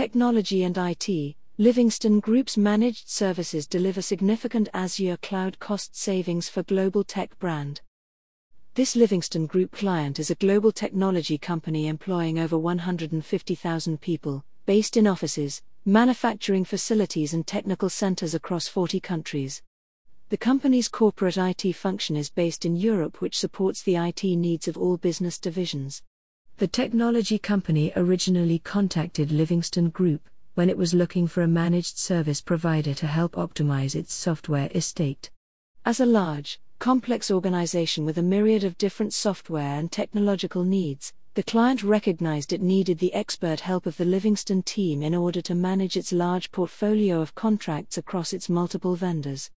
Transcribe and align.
technology 0.00 0.62
and 0.62 0.78
IT, 0.78 1.36
Livingston 1.58 2.20
Group's 2.20 2.56
managed 2.56 3.06
services 3.06 3.66
deliver 3.66 4.00
significant 4.00 4.66
Azure 4.72 5.18
cloud 5.18 5.58
cost 5.58 5.94
savings 5.94 6.48
for 6.48 6.62
global 6.62 7.04
tech 7.04 7.38
brand. 7.38 7.82
This 8.72 8.96
Livingston 8.96 9.44
Group 9.44 9.72
client 9.72 10.18
is 10.18 10.30
a 10.30 10.36
global 10.36 10.72
technology 10.72 11.36
company 11.36 11.86
employing 11.86 12.38
over 12.38 12.56
150,000 12.56 14.00
people, 14.00 14.42
based 14.64 14.96
in 14.96 15.06
offices, 15.06 15.60
manufacturing 15.84 16.64
facilities, 16.64 17.34
and 17.34 17.46
technical 17.46 17.90
centers 17.90 18.34
across 18.34 18.66
40 18.68 19.00
countries. 19.00 19.60
The 20.30 20.38
company's 20.38 20.88
corporate 20.88 21.36
IT 21.36 21.74
function 21.74 22.16
is 22.16 22.30
based 22.30 22.64
in 22.64 22.74
Europe, 22.74 23.20
which 23.20 23.38
supports 23.38 23.82
the 23.82 23.96
IT 23.96 24.24
needs 24.24 24.66
of 24.66 24.78
all 24.78 24.96
business 24.96 25.38
divisions. 25.38 26.02
The 26.60 26.68
technology 26.68 27.38
company 27.38 27.90
originally 27.96 28.58
contacted 28.58 29.32
Livingston 29.32 29.88
Group 29.88 30.28
when 30.56 30.68
it 30.68 30.76
was 30.76 30.92
looking 30.92 31.26
for 31.26 31.40
a 31.40 31.48
managed 31.48 31.96
service 31.96 32.42
provider 32.42 32.92
to 32.92 33.06
help 33.06 33.32
optimize 33.32 33.94
its 33.94 34.12
software 34.12 34.68
estate. 34.74 35.30
As 35.86 36.00
a 36.00 36.04
large, 36.04 36.60
complex 36.78 37.30
organization 37.30 38.04
with 38.04 38.18
a 38.18 38.22
myriad 38.22 38.62
of 38.62 38.76
different 38.76 39.14
software 39.14 39.78
and 39.78 39.90
technological 39.90 40.62
needs, 40.62 41.14
the 41.32 41.42
client 41.42 41.82
recognized 41.82 42.52
it 42.52 42.60
needed 42.60 42.98
the 42.98 43.14
expert 43.14 43.60
help 43.60 43.86
of 43.86 43.96
the 43.96 44.04
Livingston 44.04 44.62
team 44.62 45.02
in 45.02 45.14
order 45.14 45.40
to 45.40 45.54
manage 45.54 45.96
its 45.96 46.12
large 46.12 46.52
portfolio 46.52 47.22
of 47.22 47.34
contracts 47.34 47.96
across 47.96 48.34
its 48.34 48.50
multiple 48.50 48.96
vendors. 48.96 49.50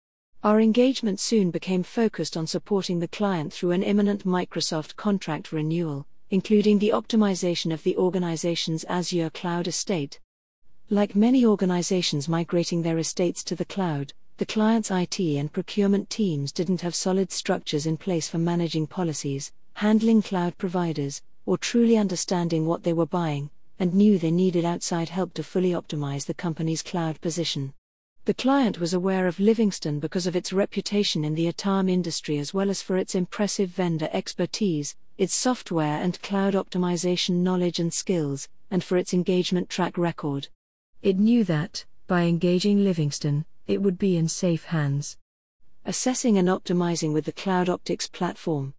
Our 0.45 0.61
engagement 0.61 1.19
soon 1.19 1.51
became 1.51 1.83
focused 1.83 2.37
on 2.37 2.47
supporting 2.47 2.99
the 2.99 3.09
client 3.09 3.55
through 3.55 3.71
an 3.71 3.83
imminent 3.83 4.27
Microsoft 4.27 4.97
contract 4.97 5.51
renewal, 5.51 6.07
including 6.31 6.79
the 6.79 6.91
optimization 6.91 7.73
of 7.73 7.83
the 7.83 7.97
organization's 7.97 8.85
Azure 8.85 9.31
cloud 9.31 9.67
estate. 9.67 10.21
Like 10.89 11.15
many 11.15 11.45
organizations 11.45 12.29
migrating 12.29 12.83
their 12.83 12.99
estates 12.99 13.45
to 13.45 13.57
the 13.57 13.65
cloud, 13.65 14.13
the 14.37 14.47
client's 14.47 14.91
IT 14.91 15.19
and 15.21 15.53
procurement 15.53 16.09
teams 16.09 16.51
didn't 16.51 16.81
have 16.81 16.95
solid 16.95 17.31
structures 17.31 17.85
in 17.85 17.97
place 17.97 18.29
for 18.29 18.39
managing 18.39 18.87
policies, 18.87 19.53
handling 19.75 20.23
cloud 20.23 20.57
providers, 20.57 21.21
or 21.47 21.59
truly 21.59 21.97
understanding 21.97 22.65
what 22.65 22.85
they 22.85 22.93
were 22.93 23.07
buying, 23.07 23.51
and 23.79 23.93
knew 23.93 24.19
they 24.19 24.31
needed 24.31 24.65
outside 24.65 25.09
help 25.09 25.35
to 25.35 25.43
fully 25.43 25.73
optimize 25.73 26.27
the 26.27 26.35
company's 26.35 26.83
cloud 26.83 27.21
position. 27.21 27.75
The 28.25 28.35
client 28.35 28.79
was 28.79 28.95
aware 28.95 29.27
of 29.27 29.41
Livingston 29.41 29.99
because 29.99 30.27
of 30.27 30.37
its 30.37 30.53
reputation 30.53 31.25
in 31.25 31.35
the 31.35 31.49
ITAM 31.49 31.89
industry 31.89 32.39
as 32.39 32.55
well 32.55 32.71
as 32.71 32.83
for 32.83 32.97
its 32.97 33.15
impressive 33.15 33.71
vendor 33.71 34.09
expertise, 34.13 34.95
its 35.21 35.35
software 35.35 36.03
and 36.03 36.23
cloud 36.23 36.55
optimization 36.55 37.43
knowledge 37.43 37.79
and 37.79 37.93
skills, 37.93 38.49
and 38.71 38.83
for 38.83 38.97
its 38.97 39.13
engagement 39.13 39.69
track 39.69 39.99
record. 39.99 40.49
It 41.03 41.19
knew 41.19 41.45
that, 41.45 41.85
by 42.07 42.23
engaging 42.23 42.83
Livingston, 42.83 43.45
it 43.67 43.83
would 43.83 43.99
be 43.99 44.17
in 44.17 44.29
safe 44.29 44.65
hands. 44.65 45.19
Assessing 45.85 46.39
and 46.39 46.49
optimizing 46.49 47.13
with 47.13 47.27
the 47.27 47.33
Cloud 47.33 47.69
Optics 47.69 48.09
platform. 48.09 48.73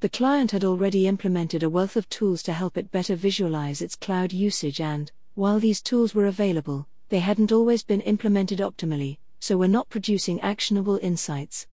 The 0.00 0.08
client 0.08 0.50
had 0.50 0.64
already 0.64 1.06
implemented 1.06 1.62
a 1.62 1.70
wealth 1.70 1.94
of 1.94 2.08
tools 2.08 2.42
to 2.42 2.52
help 2.52 2.76
it 2.76 2.90
better 2.90 3.14
visualize 3.14 3.80
its 3.80 3.94
cloud 3.94 4.32
usage, 4.32 4.80
and, 4.80 5.12
while 5.36 5.60
these 5.60 5.80
tools 5.80 6.16
were 6.16 6.26
available, 6.26 6.88
they 7.10 7.20
hadn't 7.20 7.52
always 7.52 7.84
been 7.84 8.00
implemented 8.00 8.58
optimally, 8.58 9.18
so 9.38 9.56
were 9.56 9.68
not 9.68 9.88
producing 9.88 10.40
actionable 10.40 10.98
insights. 11.00 11.68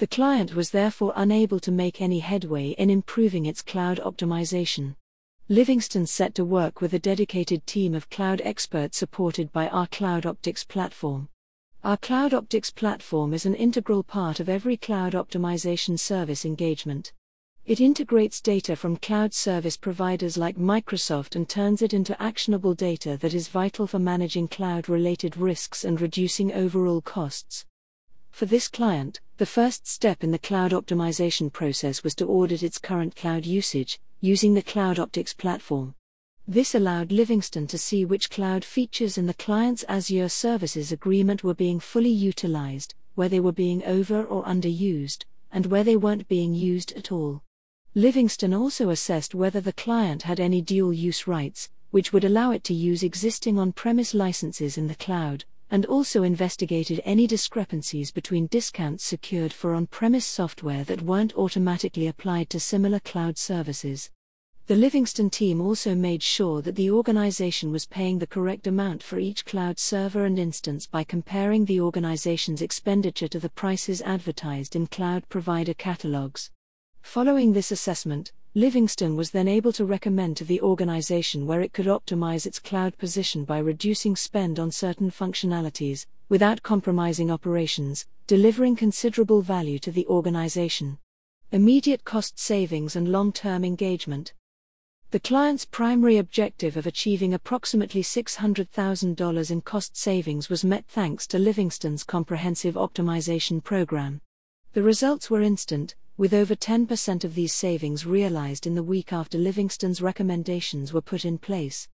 The 0.00 0.06
client 0.06 0.54
was 0.54 0.70
therefore 0.70 1.12
unable 1.14 1.60
to 1.60 1.70
make 1.70 2.00
any 2.00 2.20
headway 2.20 2.70
in 2.70 2.88
improving 2.88 3.44
its 3.44 3.60
cloud 3.60 4.00
optimization. 4.00 4.96
Livingston 5.50 6.06
set 6.06 6.34
to 6.36 6.44
work 6.46 6.80
with 6.80 6.94
a 6.94 6.98
dedicated 6.98 7.66
team 7.66 7.94
of 7.94 8.08
cloud 8.08 8.40
experts 8.42 8.96
supported 8.96 9.52
by 9.52 9.68
our 9.68 9.86
Cloud 9.86 10.24
Optics 10.24 10.64
platform. 10.64 11.28
Our 11.84 11.98
Cloud 11.98 12.32
Optics 12.32 12.70
platform 12.70 13.34
is 13.34 13.44
an 13.44 13.54
integral 13.54 14.02
part 14.02 14.40
of 14.40 14.48
every 14.48 14.78
cloud 14.78 15.12
optimization 15.12 15.98
service 15.98 16.46
engagement. 16.46 17.12
It 17.66 17.78
integrates 17.78 18.40
data 18.40 18.76
from 18.76 18.96
cloud 18.96 19.34
service 19.34 19.76
providers 19.76 20.38
like 20.38 20.56
Microsoft 20.56 21.36
and 21.36 21.46
turns 21.46 21.82
it 21.82 21.92
into 21.92 22.20
actionable 22.22 22.72
data 22.72 23.18
that 23.18 23.34
is 23.34 23.48
vital 23.48 23.86
for 23.86 23.98
managing 23.98 24.48
cloud 24.48 24.88
related 24.88 25.36
risks 25.36 25.84
and 25.84 26.00
reducing 26.00 26.54
overall 26.54 27.02
costs. 27.02 27.66
For 28.30 28.46
this 28.46 28.68
client, 28.68 29.20
the 29.36 29.46
first 29.46 29.86
step 29.86 30.24
in 30.24 30.30
the 30.30 30.38
cloud 30.38 30.72
optimization 30.72 31.52
process 31.52 32.02
was 32.02 32.14
to 32.16 32.26
audit 32.26 32.62
its 32.62 32.78
current 32.78 33.14
cloud 33.14 33.44
usage, 33.44 34.00
using 34.20 34.54
the 34.54 34.62
Cloud 34.62 34.98
Optics 34.98 35.34
platform. 35.34 35.94
This 36.48 36.74
allowed 36.74 37.12
Livingston 37.12 37.66
to 37.68 37.78
see 37.78 38.04
which 38.04 38.30
cloud 38.30 38.64
features 38.64 39.16
in 39.16 39.26
the 39.26 39.34
client's 39.34 39.84
Azure 39.88 40.28
Services 40.28 40.90
Agreement 40.90 41.44
were 41.44 41.54
being 41.54 41.80
fully 41.80 42.10
utilized, 42.10 42.94
where 43.14 43.28
they 43.28 43.40
were 43.40 43.52
being 43.52 43.84
over 43.84 44.24
or 44.24 44.44
underused, 44.44 45.24
and 45.52 45.66
where 45.66 45.84
they 45.84 45.96
weren't 45.96 46.28
being 46.28 46.54
used 46.54 46.92
at 46.92 47.12
all. 47.12 47.42
Livingston 47.94 48.54
also 48.54 48.90
assessed 48.90 49.34
whether 49.34 49.60
the 49.60 49.72
client 49.72 50.22
had 50.22 50.40
any 50.40 50.60
dual 50.60 50.92
use 50.92 51.26
rights, 51.26 51.70
which 51.90 52.12
would 52.12 52.24
allow 52.24 52.50
it 52.50 52.64
to 52.64 52.74
use 52.74 53.02
existing 53.02 53.58
on 53.58 53.72
premise 53.72 54.14
licenses 54.14 54.78
in 54.78 54.86
the 54.86 54.94
cloud, 54.94 55.44
and 55.70 55.86
also 55.86 56.22
investigated 56.22 57.00
any 57.04 57.26
discrepancies 57.26 58.10
between 58.10 58.46
discounts 58.48 59.04
secured 59.04 59.52
for 59.52 59.74
on 59.74 59.86
premise 59.86 60.26
software 60.26 60.84
that 60.84 61.02
weren't 61.02 61.34
automatically 61.36 62.06
applied 62.06 62.50
to 62.50 62.58
similar 62.58 63.00
cloud 63.00 63.38
services. 63.38 64.10
The 64.66 64.76
Livingston 64.76 65.30
team 65.30 65.60
also 65.60 65.96
made 65.96 66.22
sure 66.22 66.62
that 66.62 66.76
the 66.76 66.90
organization 66.90 67.72
was 67.72 67.86
paying 67.86 68.18
the 68.18 68.26
correct 68.26 68.68
amount 68.68 69.02
for 69.02 69.18
each 69.18 69.44
cloud 69.44 69.78
server 69.80 70.24
and 70.24 70.38
instance 70.38 70.86
by 70.86 71.02
comparing 71.02 71.64
the 71.64 71.80
organization's 71.80 72.62
expenditure 72.62 73.26
to 73.28 73.40
the 73.40 73.48
prices 73.48 74.00
advertised 74.02 74.76
in 74.76 74.86
cloud 74.86 75.28
provider 75.28 75.74
catalogs. 75.74 76.50
Following 77.02 77.52
this 77.52 77.72
assessment, 77.72 78.32
Livingston 78.54 79.14
was 79.14 79.30
then 79.30 79.46
able 79.46 79.72
to 79.72 79.84
recommend 79.84 80.36
to 80.36 80.44
the 80.44 80.60
organization 80.60 81.46
where 81.46 81.60
it 81.60 81.72
could 81.72 81.86
optimize 81.86 82.46
its 82.46 82.58
cloud 82.58 82.98
position 82.98 83.44
by 83.44 83.58
reducing 83.58 84.16
spend 84.16 84.58
on 84.58 84.72
certain 84.72 85.08
functionalities, 85.08 86.06
without 86.28 86.60
compromising 86.60 87.30
operations, 87.30 88.06
delivering 88.26 88.74
considerable 88.74 89.40
value 89.40 89.78
to 89.78 89.92
the 89.92 90.04
organization. 90.08 90.98
Immediate 91.52 92.04
cost 92.04 92.40
savings 92.40 92.96
and 92.96 93.12
long 93.12 93.32
term 93.32 93.64
engagement. 93.64 94.34
The 95.12 95.20
client's 95.20 95.64
primary 95.64 96.16
objective 96.16 96.76
of 96.76 96.86
achieving 96.86 97.34
approximately 97.34 98.02
$600,000 98.02 99.50
in 99.52 99.60
cost 99.60 99.96
savings 99.96 100.48
was 100.48 100.64
met 100.64 100.86
thanks 100.88 101.24
to 101.28 101.38
Livingston's 101.38 102.02
comprehensive 102.02 102.74
optimization 102.74 103.62
program. 103.62 104.20
The 104.72 104.82
results 104.82 105.30
were 105.30 105.42
instant, 105.42 105.94
with 106.20 106.34
over 106.34 106.54
10% 106.54 107.24
of 107.24 107.34
these 107.34 107.54
savings 107.54 108.04
realized 108.04 108.66
in 108.66 108.74
the 108.74 108.82
week 108.82 109.10
after 109.10 109.38
Livingston's 109.38 110.02
recommendations 110.02 110.92
were 110.92 111.00
put 111.00 111.24
in 111.24 111.38
place. 111.38 111.88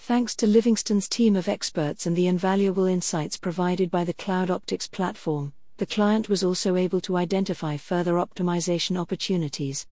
Thanks 0.00 0.36
to 0.36 0.46
Livingston's 0.46 1.08
team 1.08 1.34
of 1.34 1.48
experts 1.48 2.04
and 2.04 2.14
the 2.14 2.26
invaluable 2.26 2.84
insights 2.84 3.38
provided 3.38 3.90
by 3.90 4.04
the 4.04 4.12
Cloud 4.12 4.50
Optics 4.50 4.86
platform, 4.86 5.54
the 5.78 5.86
client 5.86 6.28
was 6.28 6.44
also 6.44 6.76
able 6.76 7.00
to 7.00 7.16
identify 7.16 7.78
further 7.78 8.16
optimization 8.16 8.98
opportunities. 8.98 9.86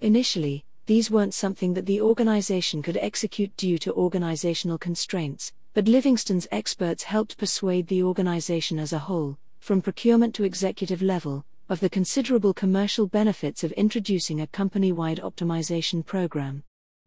Initially, 0.00 0.64
these 0.86 1.10
weren't 1.10 1.34
something 1.34 1.74
that 1.74 1.86
the 1.86 2.00
organization 2.00 2.82
could 2.82 2.98
execute 2.98 3.56
due 3.56 3.78
to 3.78 3.92
organizational 3.94 4.78
constraints, 4.78 5.52
but 5.74 5.88
Livingston's 5.88 6.46
experts 6.52 7.02
helped 7.02 7.36
persuade 7.36 7.88
the 7.88 8.04
organization 8.04 8.78
as 8.78 8.92
a 8.92 9.00
whole, 9.00 9.36
from 9.58 9.82
procurement 9.82 10.36
to 10.36 10.44
executive 10.44 11.02
level, 11.02 11.44
of 11.68 11.80
the 11.80 11.90
considerable 11.90 12.54
commercial 12.54 13.06
benefits 13.06 13.62
of 13.62 13.72
introducing 13.72 14.40
a 14.40 14.46
company 14.46 14.90
wide 14.90 15.20
optimization 15.20 16.04
program. 16.04 16.62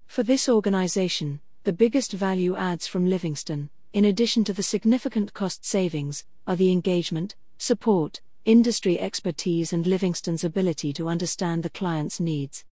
For 0.07 0.23
this 0.23 0.47
organization, 0.47 1.39
the 1.63 1.73
biggest 1.73 2.11
value 2.11 2.55
adds 2.55 2.87
from 2.87 3.07
Livingston, 3.07 3.69
in 3.93 4.05
addition 4.05 4.43
to 4.43 4.53
the 4.53 4.63
significant 4.63 5.33
cost 5.33 5.65
savings, 5.65 6.25
are 6.45 6.55
the 6.55 6.71
engagement, 6.71 7.35
support, 7.57 8.21
industry 8.45 8.99
expertise, 8.99 9.73
and 9.73 9.85
Livingston's 9.85 10.43
ability 10.43 10.93
to 10.93 11.07
understand 11.09 11.63
the 11.63 11.69
client's 11.69 12.19
needs. 12.19 12.65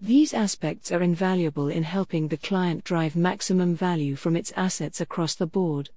These 0.00 0.34
aspects 0.34 0.90
are 0.90 1.02
invaluable 1.02 1.68
in 1.68 1.84
helping 1.84 2.26
the 2.28 2.36
client 2.36 2.82
drive 2.82 3.14
maximum 3.14 3.76
value 3.76 4.16
from 4.16 4.34
its 4.34 4.52
assets 4.56 5.00
across 5.00 5.36
the 5.36 5.46
board. 5.46 5.90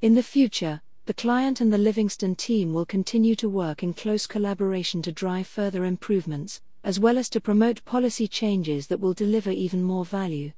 In 0.00 0.14
the 0.14 0.22
future, 0.22 0.80
the 1.08 1.14
client 1.14 1.62
and 1.62 1.72
the 1.72 1.78
Livingston 1.78 2.34
team 2.34 2.74
will 2.74 2.84
continue 2.84 3.34
to 3.34 3.48
work 3.48 3.82
in 3.82 3.94
close 3.94 4.26
collaboration 4.26 5.00
to 5.00 5.10
drive 5.10 5.46
further 5.46 5.86
improvements, 5.86 6.60
as 6.84 7.00
well 7.00 7.16
as 7.16 7.30
to 7.30 7.40
promote 7.40 7.82
policy 7.86 8.28
changes 8.28 8.88
that 8.88 9.00
will 9.00 9.14
deliver 9.14 9.50
even 9.50 9.82
more 9.82 10.04
value. 10.04 10.52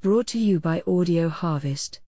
Brought 0.00 0.26
to 0.26 0.40
you 0.40 0.58
by 0.58 0.82
Audio 0.88 1.28
Harvest. 1.28 2.00